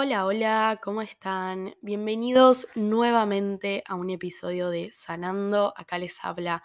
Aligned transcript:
Hola, 0.00 0.26
hola, 0.26 0.80
¿cómo 0.80 1.02
están? 1.02 1.74
Bienvenidos 1.82 2.68
nuevamente 2.76 3.82
a 3.84 3.96
un 3.96 4.10
episodio 4.10 4.70
de 4.70 4.92
Sanando. 4.92 5.74
Acá 5.76 5.98
les 5.98 6.24
habla 6.24 6.62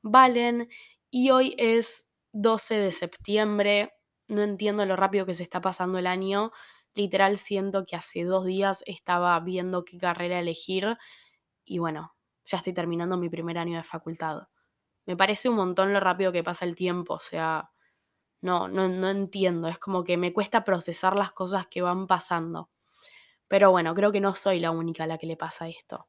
Valen 0.00 0.66
y 1.10 1.28
hoy 1.28 1.54
es 1.58 2.08
12 2.32 2.76
de 2.76 2.92
septiembre. 2.92 3.92
No 4.28 4.40
entiendo 4.40 4.86
lo 4.86 4.96
rápido 4.96 5.26
que 5.26 5.34
se 5.34 5.42
está 5.42 5.60
pasando 5.60 5.98
el 5.98 6.06
año. 6.06 6.52
Literal 6.94 7.36
siento 7.36 7.84
que 7.84 7.96
hace 7.96 8.24
dos 8.24 8.46
días 8.46 8.82
estaba 8.86 9.38
viendo 9.40 9.84
qué 9.84 9.98
carrera 9.98 10.40
elegir 10.40 10.96
y 11.66 11.80
bueno, 11.80 12.16
ya 12.46 12.56
estoy 12.56 12.72
terminando 12.72 13.18
mi 13.18 13.28
primer 13.28 13.58
año 13.58 13.76
de 13.76 13.84
facultad. 13.84 14.48
Me 15.04 15.18
parece 15.18 15.50
un 15.50 15.56
montón 15.56 15.92
lo 15.92 16.00
rápido 16.00 16.32
que 16.32 16.42
pasa 16.42 16.64
el 16.64 16.76
tiempo, 16.76 17.12
o 17.12 17.20
sea, 17.20 17.72
no, 18.42 18.68
no, 18.68 18.88
no 18.88 19.10
entiendo, 19.10 19.68
es 19.68 19.78
como 19.78 20.04
que 20.04 20.16
me 20.16 20.32
cuesta 20.32 20.64
procesar 20.64 21.16
las 21.16 21.32
cosas 21.32 21.66
que 21.66 21.82
van 21.82 22.06
pasando. 22.06 22.70
Pero 23.48 23.70
bueno, 23.70 23.94
creo 23.94 24.12
que 24.12 24.20
no 24.20 24.34
soy 24.34 24.60
la 24.60 24.70
única 24.70 25.04
a 25.04 25.06
la 25.06 25.18
que 25.18 25.26
le 25.26 25.36
pasa 25.36 25.68
esto. 25.68 26.06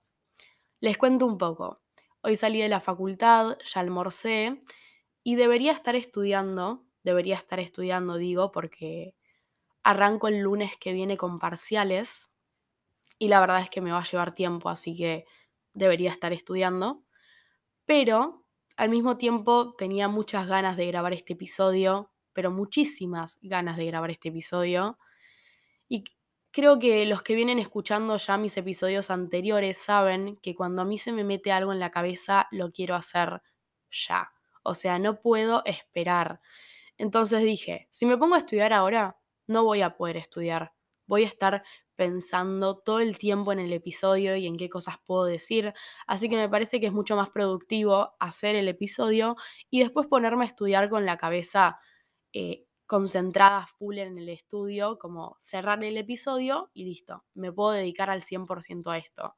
Les 0.80 0.98
cuento 0.98 1.26
un 1.26 1.38
poco. 1.38 1.82
Hoy 2.22 2.36
salí 2.36 2.62
de 2.62 2.70
la 2.70 2.80
facultad, 2.80 3.58
ya 3.66 3.82
almorcé 3.82 4.62
y 5.24 5.36
debería 5.36 5.72
estar 5.72 5.96
estudiando, 5.96 6.86
debería 7.04 7.36
estar 7.36 7.60
estudiando, 7.60 8.16
digo, 8.16 8.52
porque 8.52 9.16
arranco 9.84 10.28
el 10.28 10.40
lunes 10.40 10.78
que 10.80 10.94
viene 10.94 11.18
con 11.18 11.40
parciales 11.40 12.30
y 13.18 13.28
la 13.28 13.40
verdad 13.40 13.62
es 13.62 13.70
que 13.70 13.82
me 13.82 13.92
va 13.92 14.00
a 14.00 14.04
llevar 14.04 14.34
tiempo, 14.34 14.70
así 14.70 14.96
que 14.96 15.26
debería 15.74 16.12
estar 16.12 16.34
estudiando. 16.34 17.04
Pero 17.86 18.46
al 18.78 18.90
mismo 18.90 19.18
tiempo 19.18 19.74
tenía 19.76 20.08
muchas 20.08 20.48
ganas 20.48 20.78
de 20.78 20.88
grabar 20.88 21.14
este 21.14 21.34
episodio 21.34 22.11
pero 22.34 22.52
muchísimas 22.52 23.40
ganas 23.42 23.78
de 23.78 23.86
grabar 23.86 24.12
este 24.12 24.30
episodio. 24.30 24.98
Y 25.88 26.04
creo 26.52 26.80
que 26.80 27.06
los 27.06 27.24
que 27.24 27.36
vienen 27.36 27.60
escuchando 27.60 28.18
ya 28.18 28.38
mis 28.38 28.58
episodios 28.58 29.10
anteriores 29.10 29.78
saben 29.78 30.38
que 30.38 30.56
cuando 30.56 30.82
a 30.82 30.86
mí 30.86 30.98
se 30.98 31.12
me 31.12 31.24
mete 31.24 31.52
algo 31.52 31.72
en 31.74 31.80
la 31.80 31.92
cabeza, 31.92 32.48
lo 32.52 32.72
quiero 32.72 32.96
hacer 32.96 33.42
ya. 33.90 34.32
O 34.64 34.76
sea, 34.76 35.00
no 35.00 35.22
puedo 35.22 35.64
esperar. 35.66 36.42
Entonces 36.98 37.44
dije, 37.44 37.88
si 37.92 38.06
me 38.06 38.18
pongo 38.18 38.36
a 38.36 38.40
estudiar 38.40 38.74
ahora, 38.74 39.18
no 39.48 39.64
voy 39.64 39.82
a 39.82 39.96
poder 39.98 40.18
estudiar. 40.18 40.74
Voy 41.08 41.24
a 41.24 41.28
estar 41.28 41.64
pensando 41.96 42.78
todo 42.78 43.00
el 43.00 43.18
tiempo 43.18 43.52
en 43.52 43.60
el 43.60 43.74
episodio 43.74 44.36
y 44.36 44.48
en 44.48 44.58
qué 44.58 44.70
cosas 44.70 44.96
puedo 45.06 45.26
decir. 45.26 45.74
Así 46.08 46.30
que 46.30 46.36
me 46.36 46.50
parece 46.50 46.80
que 46.80 46.88
es 46.88 46.94
mucho 46.94 47.16
más 47.16 47.30
productivo 47.30 48.16
hacer 48.20 48.56
el 48.56 48.68
episodio 48.68 49.36
y 49.70 49.82
después 49.82 50.08
ponerme 50.08 50.46
a 50.46 50.48
estudiar 50.48 50.90
con 50.90 51.06
la 51.06 51.18
cabeza 51.18 51.80
eh, 52.34 52.66
concentrada 52.86 53.68
full 53.68 54.00
en 54.00 54.18
el 54.18 54.30
estudio, 54.30 55.00
como 55.00 55.38
cerrar 55.40 55.84
el 55.84 55.98
episodio 55.98 56.70
y 56.74 56.86
listo, 56.86 57.24
me 57.34 57.52
puedo 57.52 57.72
dedicar 57.72 58.10
al 58.10 58.22
100% 58.22 58.92
a 58.92 58.98
esto. 58.98 59.36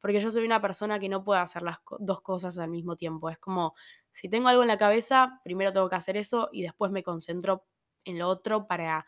Porque 0.00 0.20
yo 0.20 0.30
soy 0.30 0.44
una 0.44 0.60
persona 0.60 0.98
que 0.98 1.08
no 1.08 1.24
puede 1.24 1.40
hacer 1.40 1.62
las 1.62 1.78
dos 1.98 2.22
cosas 2.22 2.58
al 2.58 2.70
mismo 2.70 2.96
tiempo. 2.96 3.28
Es 3.28 3.38
como, 3.38 3.74
si 4.12 4.28
tengo 4.28 4.48
algo 4.48 4.62
en 4.62 4.68
la 4.68 4.78
cabeza, 4.78 5.40
primero 5.44 5.72
tengo 5.72 5.88
que 5.88 5.96
hacer 5.96 6.16
eso 6.16 6.48
y 6.52 6.62
después 6.62 6.92
me 6.92 7.02
concentro 7.02 7.66
en 8.04 8.18
lo 8.18 8.28
otro 8.28 8.66
para 8.66 9.06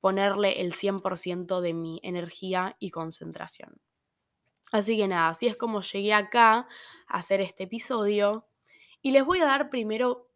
ponerle 0.00 0.62
el 0.62 0.72
100% 0.72 1.60
de 1.60 1.74
mi 1.74 2.00
energía 2.02 2.76
y 2.78 2.90
concentración. 2.90 3.80
Así 4.72 4.96
que 4.96 5.08
nada, 5.08 5.28
así 5.28 5.46
es 5.46 5.56
como 5.56 5.82
llegué 5.82 6.14
acá 6.14 6.66
a 7.06 7.18
hacer 7.18 7.40
este 7.40 7.64
episodio. 7.64 8.46
Y 9.02 9.10
les 9.12 9.24
voy 9.24 9.40
a 9.40 9.44
dar 9.44 9.68
primero 9.68 10.29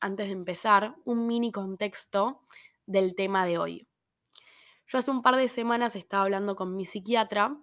antes 0.00 0.26
de 0.26 0.32
empezar, 0.32 0.94
un 1.04 1.26
mini 1.26 1.52
contexto 1.52 2.42
del 2.86 3.14
tema 3.14 3.46
de 3.46 3.58
hoy. 3.58 3.88
Yo 4.86 4.98
hace 4.98 5.10
un 5.10 5.22
par 5.22 5.36
de 5.36 5.48
semanas 5.48 5.96
estaba 5.96 6.22
hablando 6.22 6.56
con 6.56 6.74
mi 6.74 6.86
psiquiatra 6.86 7.58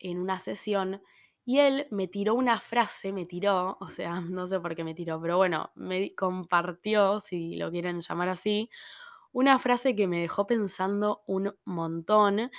en 0.00 0.18
una 0.18 0.38
sesión 0.38 1.02
y 1.44 1.60
él 1.60 1.86
me 1.92 2.08
tiró 2.08 2.34
una 2.34 2.60
frase, 2.60 3.12
me 3.12 3.24
tiró, 3.24 3.78
o 3.80 3.88
sea, 3.88 4.20
no 4.20 4.46
sé 4.46 4.60
por 4.60 4.74
qué 4.74 4.84
me 4.84 4.94
tiró, 4.94 5.20
pero 5.20 5.36
bueno, 5.36 5.70
me 5.76 6.14
compartió, 6.14 7.20
si 7.20 7.56
lo 7.56 7.70
quieren 7.70 8.00
llamar 8.00 8.28
así, 8.28 8.68
una 9.32 9.58
frase 9.58 9.94
que 9.94 10.08
me 10.08 10.20
dejó 10.20 10.46
pensando 10.46 11.22
un 11.26 11.54
montón 11.64 12.50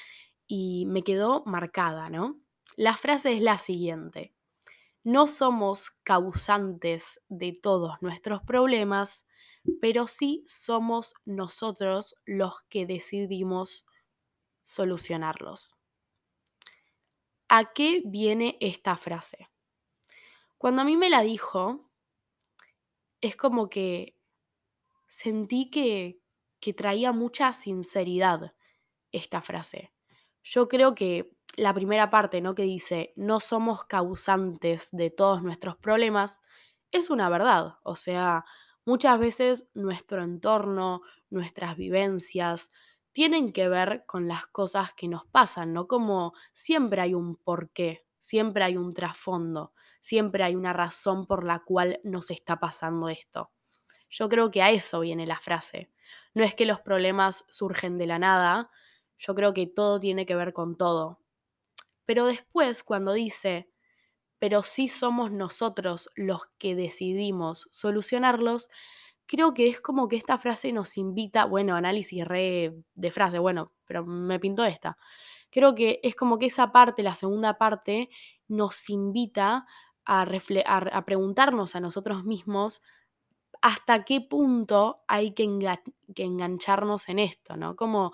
y 0.47 0.85
me 0.85 1.03
quedó 1.03 1.43
marcada, 1.45 2.09
¿no? 2.09 2.39
La 2.77 2.95
frase 2.95 3.33
es 3.33 3.41
la 3.41 3.57
siguiente. 3.57 4.36
No 5.07 5.25
somos 5.25 5.91
causantes 6.03 7.21
de 7.29 7.53
todos 7.53 7.95
nuestros 8.01 8.43
problemas, 8.43 9.25
pero 9.79 10.09
sí 10.09 10.43
somos 10.47 11.13
nosotros 11.23 12.17
los 12.25 12.63
que 12.63 12.85
decidimos 12.85 13.87
solucionarlos. 14.63 15.77
¿A 17.47 17.71
qué 17.71 18.01
viene 18.03 18.57
esta 18.59 18.97
frase? 18.97 19.47
Cuando 20.57 20.81
a 20.81 20.83
mí 20.83 20.97
me 20.97 21.09
la 21.09 21.21
dijo, 21.21 21.89
es 23.21 23.37
como 23.37 23.69
que 23.69 24.13
sentí 25.07 25.69
que, 25.69 26.19
que 26.59 26.73
traía 26.73 27.13
mucha 27.13 27.53
sinceridad 27.53 28.53
esta 29.13 29.41
frase. 29.41 29.93
Yo 30.43 30.67
creo 30.67 30.95
que 30.95 31.36
la 31.55 31.73
primera 31.73 32.09
parte, 32.09 32.41
¿no? 32.41 32.55
Que 32.55 32.63
dice, 32.63 33.13
no 33.15 33.39
somos 33.39 33.85
causantes 33.85 34.89
de 34.91 35.09
todos 35.09 35.41
nuestros 35.41 35.77
problemas, 35.77 36.41
es 36.91 37.09
una 37.09 37.29
verdad. 37.29 37.75
O 37.83 37.95
sea, 37.95 38.45
muchas 38.85 39.19
veces 39.19 39.69
nuestro 39.73 40.23
entorno, 40.23 41.01
nuestras 41.29 41.75
vivencias, 41.77 42.71
tienen 43.11 43.51
que 43.51 43.67
ver 43.67 44.03
con 44.05 44.27
las 44.27 44.45
cosas 44.47 44.93
que 44.93 45.07
nos 45.07 45.25
pasan, 45.25 45.73
¿no? 45.73 45.87
Como 45.87 46.33
siempre 46.53 47.01
hay 47.01 47.15
un 47.15 47.35
porqué, 47.35 48.05
siempre 48.19 48.63
hay 48.63 48.77
un 48.77 48.93
trasfondo, 48.93 49.73
siempre 50.01 50.43
hay 50.43 50.55
una 50.55 50.73
razón 50.73 51.25
por 51.25 51.43
la 51.43 51.59
cual 51.59 51.99
nos 52.03 52.29
está 52.29 52.59
pasando 52.59 53.09
esto. 53.09 53.51
Yo 54.09 54.29
creo 54.29 54.51
que 54.51 54.61
a 54.61 54.69
eso 54.69 54.99
viene 54.99 55.25
la 55.25 55.39
frase. 55.39 55.89
No 56.33 56.43
es 56.43 56.53
que 56.53 56.67
los 56.67 56.79
problemas 56.79 57.45
surgen 57.49 57.97
de 57.97 58.05
la 58.05 58.19
nada, 58.19 58.69
yo 59.17 59.33
creo 59.33 59.53
que 59.53 59.65
todo 59.65 59.99
tiene 59.99 60.25
que 60.25 60.35
ver 60.35 60.53
con 60.53 60.77
todo. 60.77 61.19
Pero 62.07 62.25
después, 62.27 62.83
cuando 62.83 63.13
dice, 63.13 63.69
pero 64.39 64.63
sí 64.63 64.87
somos 64.89 65.31
nosotros 65.31 66.09
los 66.15 66.47
que 66.59 66.75
decidimos 66.75 67.67
solucionarlos, 67.71 68.69
creo 69.27 69.53
que 69.53 69.67
es 69.67 69.81
como 69.81 70.07
que 70.07 70.15
esta 70.17 70.37
frase 70.37 70.73
nos 70.73 70.97
invita, 70.97 71.45
bueno, 71.45 71.75
análisis 71.75 72.25
re 72.25 72.73
de 72.95 73.11
frase, 73.11 73.39
bueno, 73.39 73.73
pero 73.85 74.05
me 74.05 74.39
pintó 74.39 74.65
esta. 74.65 74.97
Creo 75.51 75.75
que 75.75 75.99
es 76.03 76.15
como 76.15 76.39
que 76.39 76.47
esa 76.47 76.71
parte, 76.71 77.03
la 77.03 77.15
segunda 77.15 77.57
parte, 77.57 78.09
nos 78.47 78.89
invita 78.89 79.65
a, 80.05 80.21
a 80.23 81.05
preguntarnos 81.05 81.75
a 81.75 81.79
nosotros 81.79 82.23
mismos 82.23 82.83
hasta 83.61 84.03
qué 84.05 84.21
punto 84.21 85.03
hay 85.07 85.33
que, 85.33 85.47
que 86.15 86.23
engancharnos 86.23 87.09
en 87.09 87.19
esto, 87.19 87.57
¿no? 87.57 87.75
Como 87.75 88.13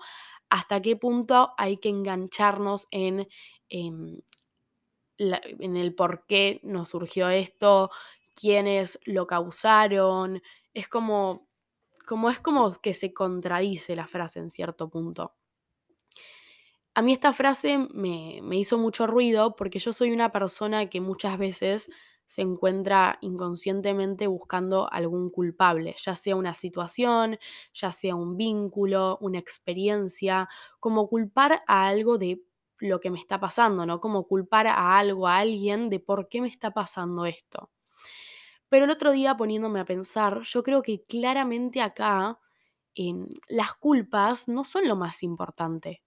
hasta 0.50 0.80
qué 0.82 0.96
punto 0.96 1.54
hay 1.58 1.78
que 1.78 1.88
engancharnos 1.88 2.86
en 2.90 3.28
Em, 3.76 4.20
en 5.18 5.76
el 5.76 5.94
por 5.94 6.26
qué 6.26 6.60
nos 6.62 6.90
surgió 6.90 7.28
esto, 7.28 7.90
quiénes 8.34 8.98
lo 9.04 9.26
causaron. 9.26 10.42
Es 10.74 10.88
como, 10.88 11.48
como 12.06 12.30
es 12.30 12.40
como 12.40 12.72
que 12.80 12.94
se 12.94 13.12
contradice 13.14 13.96
la 13.96 14.06
frase 14.08 14.40
en 14.40 14.50
cierto 14.50 14.88
punto. 14.90 15.34
A 16.94 17.02
mí 17.02 17.12
esta 17.12 17.32
frase 17.32 17.78
me, 17.92 18.40
me 18.42 18.56
hizo 18.56 18.78
mucho 18.78 19.06
ruido 19.06 19.56
porque 19.56 19.80
yo 19.80 19.92
soy 19.92 20.12
una 20.12 20.30
persona 20.30 20.88
que 20.88 21.00
muchas 21.00 21.38
veces 21.38 21.90
se 22.26 22.42
encuentra 22.42 23.18
inconscientemente 23.20 24.28
buscando 24.28 24.90
algún 24.92 25.30
culpable, 25.30 25.96
ya 26.02 26.14
sea 26.16 26.36
una 26.36 26.54
situación, 26.54 27.38
ya 27.74 27.92
sea 27.92 28.14
un 28.14 28.36
vínculo, 28.36 29.18
una 29.20 29.38
experiencia, 29.38 30.48
como 30.80 31.08
culpar 31.08 31.62
a 31.66 31.86
algo 31.86 32.16
de 32.16 32.42
lo 32.78 33.00
que 33.00 33.10
me 33.10 33.18
está 33.18 33.40
pasando, 33.40 33.86
¿no? 33.86 34.00
Como 34.00 34.26
culpar 34.26 34.66
a 34.66 34.98
algo, 34.98 35.28
a 35.28 35.38
alguien 35.38 35.90
de 35.90 36.00
por 36.00 36.28
qué 36.28 36.40
me 36.40 36.48
está 36.48 36.72
pasando 36.72 37.26
esto. 37.26 37.70
Pero 38.68 38.84
el 38.86 38.90
otro 38.90 39.12
día 39.12 39.36
poniéndome 39.36 39.80
a 39.80 39.84
pensar, 39.84 40.40
yo 40.42 40.62
creo 40.62 40.82
que 40.82 41.04
claramente 41.04 41.80
acá 41.80 42.38
em, 42.94 43.28
las 43.48 43.74
culpas 43.74 44.48
no 44.48 44.64
son 44.64 44.88
lo 44.88 44.96
más 44.96 45.22
importante. 45.22 46.02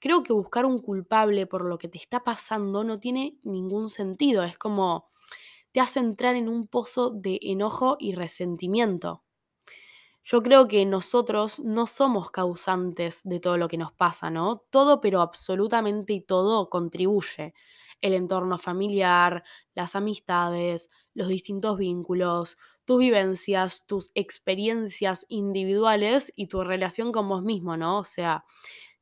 Creo 0.00 0.22
que 0.22 0.32
buscar 0.32 0.66
un 0.66 0.78
culpable 0.80 1.46
por 1.46 1.64
lo 1.64 1.78
que 1.78 1.88
te 1.88 1.98
está 1.98 2.24
pasando 2.24 2.84
no 2.84 3.00
tiene 3.00 3.38
ningún 3.42 3.88
sentido. 3.88 4.44
Es 4.44 4.58
como 4.58 5.10
te 5.72 5.80
hace 5.80 6.00
entrar 6.00 6.36
en 6.36 6.48
un 6.48 6.66
pozo 6.68 7.10
de 7.10 7.38
enojo 7.42 7.96
y 8.00 8.14
resentimiento. 8.14 9.24
Yo 10.30 10.42
creo 10.42 10.68
que 10.68 10.84
nosotros 10.84 11.58
no 11.60 11.86
somos 11.86 12.30
causantes 12.30 13.22
de 13.24 13.40
todo 13.40 13.56
lo 13.56 13.66
que 13.66 13.78
nos 13.78 13.92
pasa, 13.94 14.28
¿no? 14.28 14.58
Todo, 14.68 15.00
pero 15.00 15.22
absolutamente 15.22 16.20
todo 16.20 16.68
contribuye. 16.68 17.54
El 18.02 18.12
entorno 18.12 18.58
familiar, 18.58 19.42
las 19.74 19.96
amistades, 19.96 20.90
los 21.14 21.28
distintos 21.28 21.78
vínculos, 21.78 22.58
tus 22.84 22.98
vivencias, 22.98 23.86
tus 23.86 24.10
experiencias 24.14 25.24
individuales 25.30 26.30
y 26.36 26.48
tu 26.48 26.62
relación 26.62 27.10
con 27.10 27.26
vos 27.26 27.42
mismo, 27.42 27.78
¿no? 27.78 27.98
O 28.00 28.04
sea, 28.04 28.44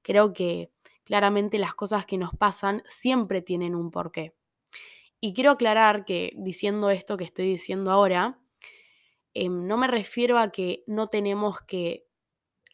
creo 0.03 0.33
que, 0.33 0.71
claramente 1.03 1.59
las 1.59 1.75
cosas 1.75 2.07
que 2.07 2.19
nos 2.19 2.37
pasan 2.37 2.85
siempre 2.89 3.43
tienen 3.43 3.75
un 3.75 3.91
porqué. 3.91 4.33
Y 5.21 5.35
quiero 5.35 5.53
aclarar 5.53 6.05
que 6.05 6.33
diciendo 6.37 6.91
esto 6.91 7.17
que 7.17 7.25
estoy 7.25 7.47
diciendo 7.49 7.91
ahora, 7.91 8.39
em, 9.45 9.67
no 9.67 9.77
me 9.77 9.87
refiero 9.87 10.39
a 10.39 10.51
que 10.51 10.83
no 10.87 11.09
tenemos 11.09 11.61
que 11.63 12.07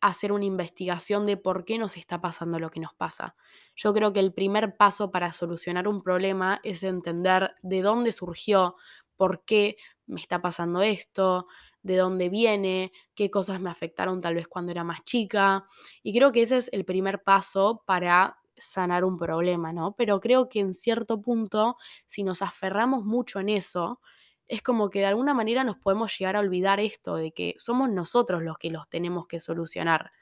hacer 0.00 0.32
una 0.32 0.44
investigación 0.44 1.26
de 1.26 1.36
por 1.36 1.64
qué 1.64 1.78
nos 1.78 1.96
está 1.96 2.20
pasando 2.20 2.58
lo 2.58 2.70
que 2.70 2.80
nos 2.80 2.92
pasa. 2.94 3.36
Yo 3.76 3.94
creo 3.94 4.12
que 4.12 4.20
el 4.20 4.34
primer 4.34 4.76
paso 4.76 5.10
para 5.12 5.32
solucionar 5.32 5.86
un 5.86 6.02
problema 6.02 6.60
es 6.64 6.82
entender 6.82 7.52
de 7.62 7.82
dónde 7.82 8.12
surgió, 8.12 8.76
por 9.16 9.44
qué 9.44 9.76
me 10.06 10.20
está 10.20 10.42
pasando 10.42 10.82
esto, 10.82 11.46
de 11.82 11.96
dónde 11.96 12.28
viene, 12.28 12.92
qué 13.14 13.30
cosas 13.30 13.60
me 13.60 13.70
afectaron 13.70 14.20
tal 14.20 14.34
vez 14.34 14.48
cuando 14.48 14.72
era 14.72 14.84
más 14.84 15.04
chica. 15.04 15.64
Y 16.02 16.12
creo 16.16 16.32
que 16.32 16.42
ese 16.42 16.58
es 16.58 16.70
el 16.72 16.84
primer 16.84 17.22
paso 17.22 17.82
para 17.86 18.38
sanar 18.56 19.04
un 19.04 19.18
problema, 19.18 19.72
¿no? 19.72 19.94
Pero 19.96 20.20
creo 20.20 20.48
que 20.48 20.60
en 20.60 20.74
cierto 20.74 21.20
punto, 21.20 21.76
si 22.06 22.24
nos 22.24 22.42
aferramos 22.42 23.04
mucho 23.04 23.40
en 23.40 23.50
eso, 23.50 24.00
es 24.48 24.62
como 24.62 24.90
que 24.90 25.00
de 25.00 25.06
alguna 25.06 25.34
manera 25.34 25.64
nos 25.64 25.78
podemos 25.78 26.16
llegar 26.18 26.36
a 26.36 26.40
olvidar 26.40 26.80
esto, 26.80 27.16
de 27.16 27.32
que 27.32 27.54
somos 27.58 27.90
nosotros 27.90 28.42
los 28.42 28.58
que 28.58 28.70
los 28.70 28.88
tenemos 28.88 29.26
que 29.26 29.40
solucionar. 29.40 30.12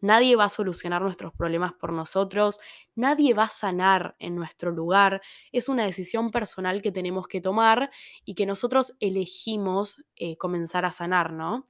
Nadie 0.00 0.34
va 0.34 0.44
a 0.44 0.48
solucionar 0.48 1.02
nuestros 1.02 1.34
problemas 1.34 1.74
por 1.74 1.92
nosotros, 1.92 2.58
nadie 2.94 3.34
va 3.34 3.44
a 3.44 3.50
sanar 3.50 4.16
en 4.18 4.34
nuestro 4.34 4.70
lugar. 4.70 5.20
Es 5.52 5.68
una 5.68 5.84
decisión 5.84 6.30
personal 6.30 6.80
que 6.80 6.90
tenemos 6.90 7.28
que 7.28 7.42
tomar 7.42 7.90
y 8.24 8.34
que 8.34 8.46
nosotros 8.46 8.94
elegimos 8.98 10.02
eh, 10.16 10.38
comenzar 10.38 10.86
a 10.86 10.92
sanar, 10.92 11.32
¿no? 11.32 11.68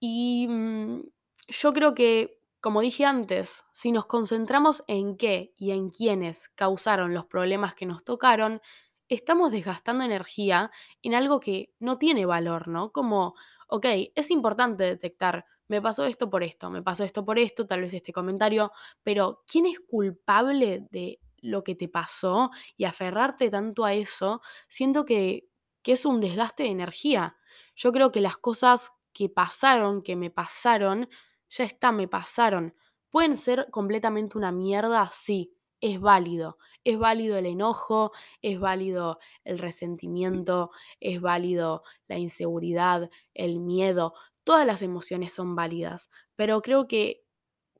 Y 0.00 0.48
mm, 0.48 1.02
yo 1.48 1.72
creo 1.74 1.94
que, 1.94 2.40
como 2.60 2.80
dije 2.80 3.04
antes, 3.04 3.64
si 3.72 3.92
nos 3.92 4.06
concentramos 4.06 4.82
en 4.86 5.16
qué 5.16 5.52
y 5.56 5.72
en 5.72 5.90
quiénes 5.90 6.48
causaron 6.48 7.12
los 7.12 7.26
problemas 7.26 7.74
que 7.74 7.84
nos 7.86 8.02
tocaron, 8.02 8.62
estamos 9.08 9.50
desgastando 9.50 10.04
energía 10.04 10.70
en 11.02 11.14
algo 11.14 11.40
que 11.40 11.72
no 11.78 11.98
tiene 11.98 12.26
valor, 12.26 12.68
¿no? 12.68 12.92
Como, 12.92 13.34
ok, 13.68 13.86
es 14.14 14.30
importante 14.30 14.84
detectar, 14.84 15.44
me 15.68 15.80
pasó 15.80 16.04
esto 16.04 16.28
por 16.30 16.42
esto, 16.42 16.70
me 16.70 16.82
pasó 16.82 17.04
esto 17.04 17.24
por 17.24 17.38
esto, 17.38 17.66
tal 17.66 17.80
vez 17.82 17.94
este 17.94 18.12
comentario, 18.12 18.72
pero 19.02 19.42
¿quién 19.46 19.66
es 19.66 19.80
culpable 19.80 20.86
de 20.90 21.20
lo 21.38 21.64
que 21.64 21.74
te 21.74 21.88
pasó 21.88 22.50
y 22.76 22.84
aferrarte 22.84 23.50
tanto 23.50 23.84
a 23.84 23.94
eso? 23.94 24.42
Siento 24.68 25.04
que, 25.04 25.48
que 25.82 25.92
es 25.92 26.04
un 26.04 26.20
desgaste 26.20 26.64
de 26.64 26.70
energía. 26.70 27.36
Yo 27.74 27.92
creo 27.92 28.12
que 28.12 28.20
las 28.20 28.36
cosas 28.36 28.92
que 29.12 29.28
pasaron, 29.28 30.02
que 30.02 30.16
me 30.16 30.30
pasaron, 30.30 31.08
ya 31.50 31.64
está, 31.64 31.92
me 31.92 32.08
pasaron. 32.08 32.74
¿Pueden 33.10 33.36
ser 33.36 33.68
completamente 33.70 34.38
una 34.38 34.52
mierda? 34.52 35.10
Sí, 35.12 35.54
es 35.82 36.00
válido. 36.00 36.56
Es 36.84 36.98
válido 36.98 37.36
el 37.36 37.46
enojo, 37.46 38.12
es 38.40 38.58
válido 38.58 39.18
el 39.44 39.58
resentimiento, 39.58 40.70
es 40.98 41.20
válido 41.20 41.82
la 42.08 42.18
inseguridad, 42.18 43.10
el 43.34 43.60
miedo. 43.60 44.14
Todas 44.44 44.66
las 44.66 44.82
emociones 44.82 45.32
son 45.32 45.54
válidas, 45.54 46.10
pero 46.34 46.62
creo 46.62 46.88
que 46.88 47.22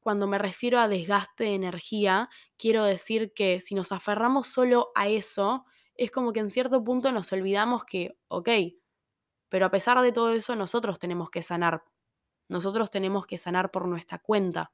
cuando 0.00 0.26
me 0.26 0.38
refiero 0.38 0.78
a 0.78 0.88
desgaste 0.88 1.44
de 1.44 1.54
energía, 1.54 2.28
quiero 2.58 2.84
decir 2.84 3.32
que 3.34 3.60
si 3.60 3.74
nos 3.74 3.92
aferramos 3.92 4.48
solo 4.48 4.90
a 4.94 5.08
eso, 5.08 5.64
es 5.94 6.10
como 6.10 6.32
que 6.32 6.40
en 6.40 6.50
cierto 6.50 6.82
punto 6.82 7.12
nos 7.12 7.32
olvidamos 7.32 7.84
que, 7.84 8.16
ok, 8.28 8.48
pero 9.48 9.66
a 9.66 9.70
pesar 9.70 10.00
de 10.00 10.12
todo 10.12 10.32
eso, 10.32 10.56
nosotros 10.56 10.98
tenemos 10.98 11.30
que 11.30 11.42
sanar. 11.42 11.84
Nosotros 12.48 12.90
tenemos 12.90 13.26
que 13.26 13.38
sanar 13.38 13.70
por 13.70 13.86
nuestra 13.86 14.18
cuenta. 14.18 14.72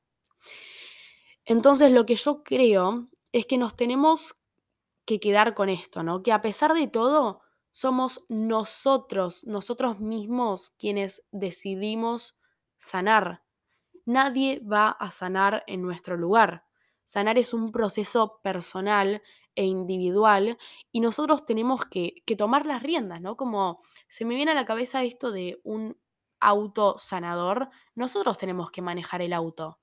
Entonces, 1.44 1.90
lo 1.92 2.06
que 2.06 2.16
yo 2.16 2.42
creo 2.42 3.08
es 3.32 3.46
que 3.46 3.58
nos 3.58 3.76
tenemos 3.76 4.36
que 5.04 5.20
quedar 5.20 5.54
con 5.54 5.68
esto, 5.68 6.02
¿no? 6.02 6.22
Que 6.22 6.32
a 6.32 6.42
pesar 6.42 6.74
de 6.74 6.86
todo, 6.86 7.40
somos 7.70 8.24
nosotros, 8.28 9.44
nosotros 9.46 10.00
mismos 10.00 10.72
quienes 10.78 11.22
decidimos 11.30 12.36
sanar. 12.76 13.42
Nadie 14.04 14.60
va 14.60 14.88
a 14.88 15.10
sanar 15.10 15.64
en 15.66 15.82
nuestro 15.82 16.16
lugar. 16.16 16.64
Sanar 17.04 17.38
es 17.38 17.54
un 17.54 17.72
proceso 17.72 18.40
personal 18.42 19.22
e 19.54 19.64
individual 19.64 20.58
y 20.92 21.00
nosotros 21.00 21.46
tenemos 21.46 21.84
que, 21.84 22.22
que, 22.26 22.36
tomar 22.36 22.66
las 22.66 22.82
riendas, 22.82 23.20
¿no? 23.20 23.36
Como 23.36 23.80
se 24.08 24.24
me 24.24 24.34
viene 24.34 24.52
a 24.52 24.54
la 24.54 24.64
cabeza 24.64 25.04
esto 25.04 25.30
de 25.30 25.60
un 25.64 25.96
auto 26.40 26.98
sanador, 26.98 27.70
nosotros 27.94 28.38
tenemos 28.38 28.70
que 28.70 28.82
manejar 28.82 29.22
el 29.22 29.32
auto. 29.32 29.78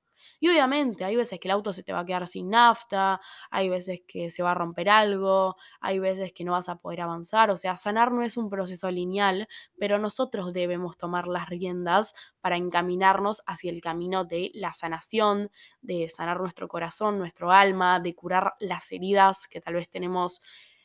Y 0.45 0.47
obviamente 0.47 1.03
hay 1.03 1.15
veces 1.15 1.39
que 1.39 1.47
el 1.47 1.53
auto 1.53 1.73
se 1.73 1.81
te 1.81 1.91
va 1.91 2.01
a 2.01 2.05
quedar 2.05 2.27
sin 2.27 2.49
nafta, 2.49 3.19
hay 3.49 3.67
veces 3.67 4.01
que 4.07 4.29
se 4.29 4.43
va 4.43 4.51
a 4.51 4.53
romper 4.53 4.89
algo, 4.89 5.55
hay 5.79 5.97
veces 5.97 6.33
que 6.33 6.43
no 6.43 6.51
vas 6.51 6.69
a 6.69 6.75
poder 6.75 7.01
avanzar, 7.01 7.49
o 7.49 7.57
sea, 7.57 7.77
sanar 7.77 8.11
no 8.11 8.21
es 8.21 8.37
un 8.37 8.47
proceso 8.47 8.91
lineal, 8.91 9.47
pero 9.79 9.97
nosotros 9.97 10.53
debemos 10.53 10.99
tomar 10.99 11.27
las 11.27 11.49
riendas 11.49 12.13
para 12.41 12.57
encaminarnos 12.57 13.41
hacia 13.47 13.71
el 13.71 13.81
camino 13.81 14.23
de 14.23 14.51
la 14.53 14.75
sanación, 14.75 15.49
de 15.81 16.09
sanar 16.09 16.39
nuestro 16.39 16.67
corazón, 16.67 17.17
nuestro 17.17 17.51
alma, 17.51 17.99
de 17.99 18.13
curar 18.13 18.53
las 18.59 18.91
heridas 18.91 19.47
que 19.47 19.61
tal 19.61 19.73
vez 19.73 19.89
tenemos 19.89 20.43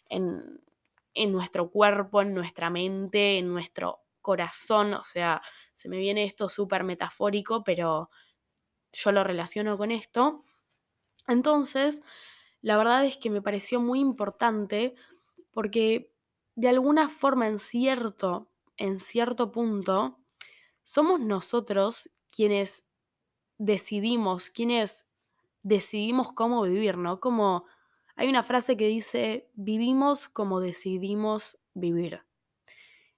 en, 0.09 0.63
en 1.13 1.33
nuestro 1.33 1.71
cuerpo, 1.71 2.23
en 2.23 2.33
nuestra 2.33 2.71
mente, 2.71 3.37
en 3.37 3.53
nuestro 3.53 4.01
corazón, 4.23 4.95
o 4.95 5.05
sea, 5.05 5.43
se 5.75 5.91
me 5.91 5.99
viene 5.99 6.25
esto 6.25 6.49
súper 6.49 6.83
metafórico, 6.83 7.63
pero 7.63 8.09
yo 8.93 9.13
lo 9.13 9.25
relaciono 9.25 9.77
con 9.79 9.91
esto. 9.91 10.45
Entonces, 11.29 12.03
la 12.61 12.77
verdad 12.77 13.05
es 13.05 13.17
que 13.17 13.31
me 13.31 13.43
pareció 13.43 13.81
muy 13.81 14.01
importante 14.01 14.95
porque 15.53 16.13
de 16.55 16.69
alguna 16.69 17.09
forma 17.09 17.47
en 17.47 17.59
cierto, 17.59 18.51
en 18.77 19.01
cierto 19.01 19.51
punto, 19.51 20.19
somos 20.85 21.21
nosotros 21.21 22.11
quienes 22.31 22.87
decidimos, 23.59 24.51
quienes 24.51 25.07
decidimos 25.63 26.33
cómo 26.33 26.63
vivir, 26.63 26.97
¿no? 26.97 27.21
Como 27.21 27.67
hay 28.17 28.29
una 28.29 28.43
frase 28.43 28.77
que 28.77 28.89
dice, 28.89 29.49
vivimos 29.55 30.29
como 30.29 30.61
decidimos 30.61 31.59
vivir. 31.75 32.23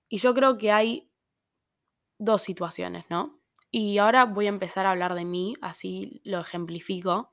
Y 0.09 0.19
yo 0.19 0.35
creo 0.35 0.59
que 0.59 0.71
hay 0.71 1.11
dos 2.19 2.43
situaciones, 2.43 3.05
¿no? 3.09 3.42
Y 3.75 3.97
ahora 3.99 4.27
voy 4.27 4.47
a 4.47 4.51
empezar 4.51 4.85
a 4.87 4.91
hablar 4.91 5.15
de 5.15 5.25
mí, 5.25 5.57
así 5.63 6.21
lo 6.25 6.39
ejemplifico. 6.41 7.33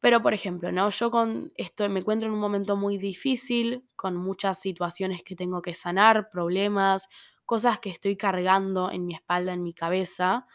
Pero, 0.00 0.20
por 0.22 0.34
ejemplo, 0.34 0.72
¿no? 0.72 0.90
Yo 0.90 1.10
con 1.10 1.52
esto 1.56 1.88
me 1.88 2.00
encuentro 2.00 2.28
en 2.28 2.34
un 2.34 2.40
momento 2.40 2.76
muy 2.76 2.98
difícil, 2.98 3.84
con 3.94 4.16
muchas 4.16 4.60
situaciones 4.60 5.22
que 5.22 5.36
tengo 5.36 5.62
que 5.62 5.74
sanar, 5.74 6.28
problemas, 6.30 7.08
cosas 7.44 7.78
que 7.78 7.90
estoy 7.90 8.16
cargando 8.16 8.90
en 8.90 9.06
mi 9.06 9.14
espalda, 9.14 9.52
en 9.52 9.62
mi 9.62 9.74
cabeza, 9.74 10.46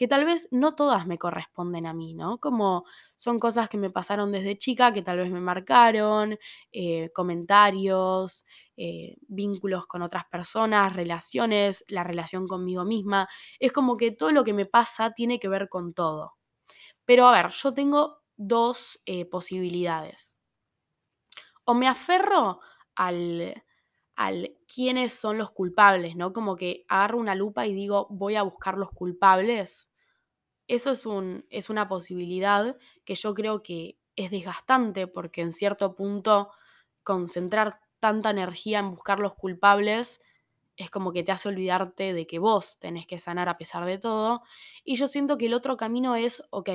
que 0.00 0.08
tal 0.08 0.24
vez 0.24 0.48
no 0.50 0.74
todas 0.74 1.06
me 1.06 1.18
corresponden 1.18 1.84
a 1.84 1.92
mí, 1.92 2.14
¿no? 2.14 2.38
Como 2.38 2.86
son 3.16 3.38
cosas 3.38 3.68
que 3.68 3.76
me 3.76 3.90
pasaron 3.90 4.32
desde 4.32 4.56
chica, 4.56 4.94
que 4.94 5.02
tal 5.02 5.18
vez 5.18 5.30
me 5.30 5.42
marcaron, 5.42 6.38
eh, 6.72 7.10
comentarios, 7.14 8.46
eh, 8.78 9.18
vínculos 9.28 9.86
con 9.86 10.00
otras 10.00 10.24
personas, 10.24 10.96
relaciones, 10.96 11.84
la 11.88 12.02
relación 12.02 12.48
conmigo 12.48 12.86
misma. 12.86 13.28
Es 13.58 13.72
como 13.72 13.98
que 13.98 14.10
todo 14.10 14.32
lo 14.32 14.42
que 14.42 14.54
me 14.54 14.64
pasa 14.64 15.12
tiene 15.12 15.38
que 15.38 15.48
ver 15.48 15.68
con 15.68 15.92
todo. 15.92 16.32
Pero 17.04 17.28
a 17.28 17.32
ver, 17.32 17.50
yo 17.50 17.74
tengo 17.74 18.22
dos 18.38 19.02
eh, 19.04 19.26
posibilidades. 19.26 20.40
O 21.66 21.74
me 21.74 21.88
aferro 21.88 22.60
al, 22.94 23.62
al 24.16 24.56
quiénes 24.66 25.12
son 25.12 25.36
los 25.36 25.50
culpables, 25.50 26.16
¿no? 26.16 26.32
Como 26.32 26.56
que 26.56 26.86
agarro 26.88 27.18
una 27.18 27.34
lupa 27.34 27.66
y 27.66 27.74
digo, 27.74 28.06
voy 28.08 28.36
a 28.36 28.42
buscar 28.42 28.78
los 28.78 28.88
culpables 28.92 29.89
eso 30.70 30.92
es, 30.92 31.04
un, 31.04 31.44
es 31.50 31.68
una 31.68 31.88
posibilidad 31.88 32.76
que 33.04 33.16
yo 33.16 33.34
creo 33.34 33.62
que 33.62 33.98
es 34.14 34.30
desgastante 34.30 35.06
porque 35.08 35.40
en 35.40 35.52
cierto 35.52 35.96
punto 35.96 36.50
concentrar 37.02 37.80
tanta 37.98 38.30
energía 38.30 38.78
en 38.78 38.90
buscar 38.92 39.18
los 39.18 39.34
culpables 39.34 40.20
es 40.76 40.88
como 40.88 41.12
que 41.12 41.24
te 41.24 41.32
hace 41.32 41.48
olvidarte 41.48 42.14
de 42.14 42.26
que 42.26 42.38
vos 42.38 42.78
tenés 42.78 43.06
que 43.06 43.18
sanar 43.18 43.48
a 43.48 43.58
pesar 43.58 43.84
de 43.84 43.98
todo. 43.98 44.42
Y 44.84 44.96
yo 44.96 45.08
siento 45.08 45.36
que 45.36 45.46
el 45.46 45.54
otro 45.54 45.76
camino 45.76 46.16
es, 46.16 46.42
ok, 46.50 46.70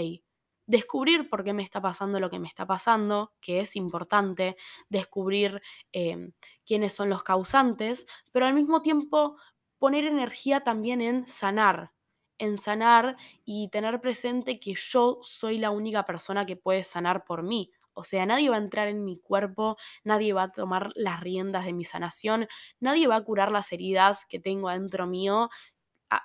descubrir 0.68 1.30
por 1.30 1.44
qué 1.44 1.54
me 1.54 1.64
está 1.64 1.82
pasando 1.82 2.20
lo 2.20 2.30
que 2.30 2.40
me 2.40 2.48
está 2.48 2.68
pasando, 2.68 3.34
que 3.42 3.62
es 3.62 3.76
importante, 3.76 4.58
descubrir 4.90 5.62
em, 5.92 6.34
quiénes 6.66 6.94
son 6.94 7.10
los 7.10 7.24
causantes, 7.24 8.06
pero 8.32 8.46
al 8.46 8.54
mismo 8.54 8.82
tiempo 8.82 9.38
poner 9.80 10.06
energía 10.06 10.62
también 10.64 11.02
en 11.02 11.28
sanar, 11.28 11.92
en 12.38 12.58
sanar 12.58 13.18
y 13.44 13.70
tener 13.70 14.02
presente 14.02 14.60
que 14.60 14.74
yo 14.76 15.20
soy 15.22 15.58
la 15.58 15.72
única 15.72 16.06
persona 16.06 16.46
que 16.46 16.56
puede 16.56 16.84
sanar 16.84 17.26
por 17.26 17.44
mí. 17.44 17.72
O 17.94 18.04
sea, 18.04 18.26
nadie 18.26 18.50
va 18.50 18.58
a 18.58 18.60
entrar 18.60 18.90
en 18.90 19.06
mi 19.06 19.18
cuerpo, 19.20 19.78
nadie 20.04 20.34
va 20.34 20.44
a 20.44 20.52
tomar 20.52 20.92
las 20.96 21.22
riendas 21.22 21.66
de 21.66 21.72
mi 21.74 21.86
sanación, 21.86 22.48
nadie 22.80 23.08
va 23.08 23.16
a 23.16 23.24
curar 23.24 23.52
las 23.52 23.72
heridas 23.72 24.26
que 24.26 24.40
tengo 24.40 24.68
adentro 24.68 25.08
mío, 25.08 25.50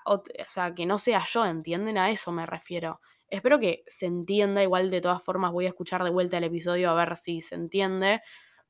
o, 0.05 0.23
sea, 0.49 0.75
que 0.75 0.85
no 0.87 0.99
sea 0.99 1.25
yo, 1.25 1.47
¿entienden? 1.47 1.97
A 1.97 2.11
eso 2.11 2.33
me 2.33 2.45
refiero. 2.45 3.01
Espero 3.29 3.61
que 3.61 3.85
se 3.87 4.07
entienda, 4.07 4.63
igual 4.63 4.91
de 4.91 5.01
todas 5.01 5.23
formas 5.23 5.53
voy 5.53 5.67
a 5.67 5.69
escuchar 5.69 6.03
de 6.03 6.11
vuelta 6.11 6.39
el 6.39 6.45
episodio 6.45 6.91
a 6.91 6.95
ver 6.95 7.17
si 7.17 7.41
se 7.41 7.55
entiende, 7.55 8.21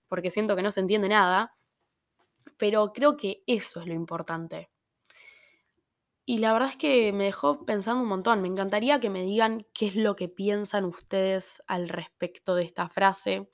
porque 0.06 0.30
siento 0.30 0.54
que 0.54 0.62
no 0.62 0.70
se 0.70 0.80
entiende 0.80 1.09
nada, 1.09 1.54
pero 2.59 2.92
creo 2.92 3.16
que 3.16 3.42
eso 3.47 3.80
es 3.80 3.87
lo 3.87 3.94
importante. 3.94 4.70
Y 6.30 6.38
la 6.38 6.52
verdad 6.52 6.68
es 6.68 6.76
que 6.76 7.12
me 7.12 7.25
dejó 7.25 7.66
pensando 7.66 8.04
un 8.04 8.08
montón. 8.08 8.40
Me 8.40 8.46
encantaría 8.46 9.00
que 9.00 9.10
me 9.10 9.25
digan 9.25 9.66
qué 9.75 9.88
es 9.88 9.96
lo 9.96 10.14
que 10.14 10.28
piensan 10.28 10.84
ustedes 10.84 11.60
al 11.66 11.88
respecto 11.88 12.54
de 12.54 12.62
esta 12.62 12.88
frase. 12.88 13.50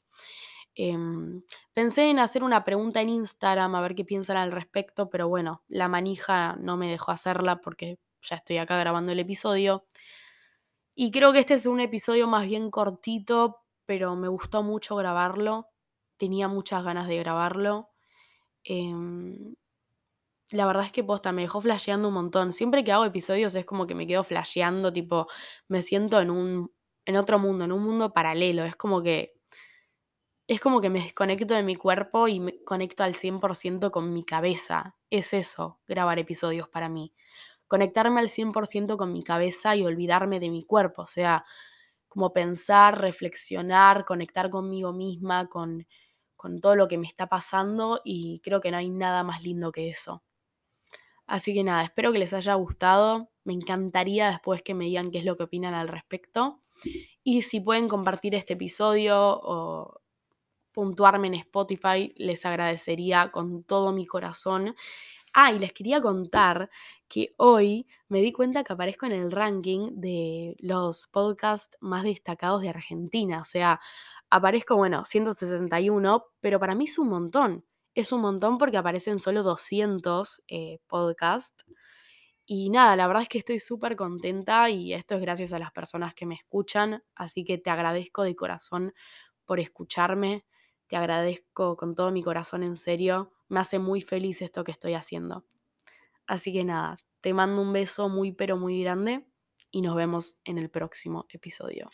Em, 0.75 1.41
pensé 1.73 2.11
en 2.11 2.19
hacer 2.19 2.43
una 2.43 2.65
pregunta 2.65 3.01
en 3.01 3.09
Instagram 3.09 3.75
a 3.75 3.81
ver 3.81 3.95
qué 3.95 4.05
piensan 4.05 4.37
al 4.37 4.53
respecto, 4.53 5.09
pero 5.09 5.27
bueno, 5.27 5.63
la 5.69 5.89
manija 5.89 6.57
no 6.61 6.77
me 6.77 6.91
dejó 6.91 7.13
hacerla 7.13 7.63
porque 7.63 7.99
ya 8.21 8.37
estoy 8.37 8.59
acá 8.59 8.77
grabando 8.79 9.11
el 9.11 9.21
episodio. 9.21 9.87
Y 10.95 11.13
creo 11.13 11.33
que 11.33 11.39
este 11.39 11.55
es 11.55 11.65
un 11.65 11.81
episodio 11.81 12.27
más 12.27 12.45
bien 12.45 12.71
cortito, 12.71 13.63
pero 13.87 14.17
me 14.17 14.29
gustó 14.29 14.63
mucho 14.63 14.97
grabarlo. 14.97 15.69
Tenía 16.19 16.47
muchas 16.47 16.85
ganas 16.85 17.09
de 17.09 17.17
grabarlo. 17.17 17.89
Em, 18.65 19.55
la 20.51 20.67
verdad 20.67 20.85
es 20.85 20.93
que 20.93 21.03
posta, 21.05 21.33
me 21.33 21.43
dejó 21.43 21.61
flasheando 21.61 22.09
un 22.09 22.15
montón. 22.15 22.53
Siempre 22.53 22.85
que 22.85 22.93
hago 22.93 23.05
episodios 23.05 23.55
es 23.55 23.65
como 23.65 23.87
que 23.87 23.95
me 23.95 24.07
quedo 24.07 24.25
flasheando, 24.25 24.93
tipo, 24.93 25.29
me 25.69 25.83
siento 25.83 26.21
en 26.21 26.31
un. 26.31 26.73
en 27.05 27.17
otro 27.17 27.39
mundo, 27.39 27.65
en 27.65 27.73
un 27.73 27.83
mundo 27.83 28.13
paralelo. 28.13 28.65
Es 28.65 28.77
como 28.77 29.03
que. 29.03 29.35
Es 30.49 30.61
como 30.61 30.81
que 30.81 30.91
me 30.91 31.03
desconecto 31.03 31.55
de 31.55 31.63
mi 31.65 31.75
cuerpo 31.77 32.29
y 32.29 32.39
me 32.41 32.63
conecto 32.65 33.03
al 33.03 33.15
100% 33.15 33.91
con 33.91 34.13
mi 34.13 34.25
cabeza. 34.25 34.97
Es 35.11 35.35
eso, 35.35 35.81
grabar 35.89 36.19
episodios 36.21 36.69
para 36.69 36.89
mí. 36.89 37.13
Conectarme 37.69 38.21
al 38.21 38.29
100% 38.31 38.97
con 38.97 39.13
mi 39.13 39.25
cabeza 39.25 39.75
y 39.77 39.85
olvidarme 39.85 40.39
de 40.41 40.51
mi 40.51 40.65
cuerpo. 40.65 41.03
O 41.03 41.07
sea, 41.09 41.45
como 42.09 42.33
pensar, 42.33 43.01
reflexionar, 43.01 44.05
conectar 44.05 44.51
conmigo 44.51 44.93
misma, 44.93 45.49
con, 45.49 45.87
con 46.37 46.61
todo 46.61 46.77
lo 46.77 46.89
que 46.89 46.99
me 46.99 47.09
está 47.09 47.29
pasando 47.29 48.01
y 48.05 48.41
creo 48.45 48.61
que 48.61 48.71
no 48.71 48.79
hay 48.79 48.89
nada 48.89 49.25
más 49.25 49.43
lindo 49.43 49.73
que 49.73 49.91
eso. 49.91 50.23
Así 51.27 51.55
que 51.55 51.65
nada, 51.65 51.83
espero 51.83 52.13
que 52.13 52.19
les 52.19 52.33
haya 52.33 52.55
gustado. 52.55 53.31
Me 53.45 53.53
encantaría 53.53 54.31
después 54.31 54.63
que 54.63 54.75
me 54.75 54.85
digan 54.85 55.11
qué 55.11 55.19
es 55.19 55.25
lo 55.25 55.37
que 55.37 55.45
opinan 55.45 55.75
al 55.75 55.89
respecto. 55.89 56.61
Y 57.25 57.43
si 57.43 57.61
pueden 57.61 57.89
compartir 57.89 58.35
este 58.35 58.53
episodio 58.55 59.17
o 59.19 60.01
puntuarme 60.73 61.29
en 61.29 61.35
Spotify, 61.35 62.13
les 62.17 62.45
agradecería 62.47 63.31
con 63.33 63.65
todo 63.65 63.93
mi 63.93 64.07
corazón. 64.07 64.77
Ah, 65.33 65.53
y 65.53 65.59
les 65.59 65.73
quería 65.73 66.01
contar 66.01 66.71
que 67.09 67.35
hoy 67.39 67.87
me 68.09 68.21
di 68.21 68.33
cuenta 68.33 68.65
que 68.65 68.73
aparezco 68.73 69.07
en 69.07 69.13
el 69.13 69.33
ranking 69.33 69.91
de 70.01 70.57
los 70.61 71.09
podcasts 71.09 71.77
más 71.81 72.05
destacados 72.05 72.63
de 72.63 72.71
Argentina. 72.71 73.41
O 73.41 73.45
sea, 73.45 73.81
aparezco, 74.31 74.77
bueno, 74.77 75.05
161, 75.05 76.27
pero 76.41 76.61
para 76.61 76.75
mí 76.75 76.85
es 76.85 76.99
un 76.99 77.09
montón 77.09 77.65
es 78.01 78.13
un 78.13 78.21
montón 78.21 78.59
porque 78.59 78.77
aparecen 78.77 79.19
solo 79.19 79.43
200 79.43 80.43
eh, 80.49 80.79
podcasts. 80.87 81.65
Y 82.47 82.71
nada, 82.71 82.95
la 82.97 83.07
verdad 83.09 83.23
es 83.25 83.29
que 83.29 83.39
estoy 83.39 83.59
súper 83.59 83.97
contenta 83.97 84.71
y 84.71 84.93
esto 84.93 85.17
es 85.17 85.21
gracias 85.21 85.53
a 85.53 85.59
las 85.59 85.73
personas 85.73 86.15
que 86.15 86.27
me 86.27 86.37
escuchan, 86.37 87.03
así 87.17 87.45
que 87.45 87.59
te 87.59 87.71
agradezco 87.71 88.23
de 88.23 88.37
corazón 88.37 88.95
por 89.45 89.59
escucharme, 89.59 90.45
te 90.87 90.97
agradezco 90.97 91.77
con 91.77 91.95
todo 91.97 92.13
mi 92.13 92.23
corazón 92.23 92.63
en 92.63 92.77
serio, 92.77 93.33
me 93.49 93.61
hace 93.61 93.81
muy 93.81 94.01
feliz 94.01 94.43
esto 94.43 94.63
que 94.63 94.73
estoy 94.73 94.95
haciendo. 94.95 95.45
Así 96.27 96.53
que 96.53 96.65
nada, 96.65 96.99
te 97.21 97.35
mando 97.35 97.63
un 97.63 97.73
beso 97.73 98.09
muy 98.09 98.33
pero 98.33 98.57
muy 98.57 98.83
grande 98.83 99.27
y 99.73 99.83
nos 99.83 99.97
vemos 99.97 100.39
en 100.45 100.59
el 100.59 100.71
próximo 100.71 101.27
episodio. 101.31 101.91